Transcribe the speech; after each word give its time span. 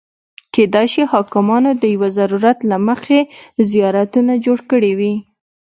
کېدای 0.53 0.87
شي 0.93 1.03
حاکمانو 1.11 1.71
د 1.81 1.83
یو 1.93 2.03
ضرورت 2.17 2.57
له 2.71 2.77
مخې 2.87 3.19
زیارتونه 3.69 4.33
جوړ 4.45 4.59
کړي 4.71 4.91
وي. 4.99 5.13